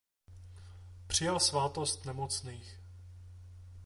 [1.07, 2.79] Přijal svátost nemocných.